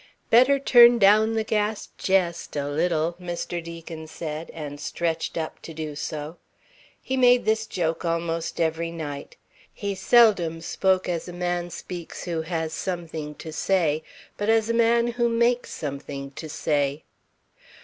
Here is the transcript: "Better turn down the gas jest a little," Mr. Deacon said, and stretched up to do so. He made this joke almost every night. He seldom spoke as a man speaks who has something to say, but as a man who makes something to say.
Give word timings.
"Better 0.31 0.57
turn 0.57 0.97
down 0.97 1.35
the 1.35 1.43
gas 1.43 1.89
jest 1.99 2.55
a 2.55 2.67
little," 2.67 3.15
Mr. 3.21 3.63
Deacon 3.63 4.07
said, 4.07 4.49
and 4.49 4.79
stretched 4.81 5.37
up 5.37 5.61
to 5.61 5.75
do 5.75 5.95
so. 5.95 6.37
He 7.03 7.15
made 7.15 7.45
this 7.45 7.67
joke 7.67 8.03
almost 8.03 8.59
every 8.59 8.89
night. 8.89 9.35
He 9.71 9.93
seldom 9.93 10.59
spoke 10.61 11.07
as 11.07 11.27
a 11.27 11.33
man 11.33 11.69
speaks 11.69 12.23
who 12.23 12.41
has 12.41 12.73
something 12.73 13.35
to 13.35 13.53
say, 13.53 14.01
but 14.37 14.49
as 14.49 14.71
a 14.71 14.73
man 14.73 15.05
who 15.05 15.29
makes 15.29 15.69
something 15.69 16.31
to 16.31 16.49
say. 16.49 17.03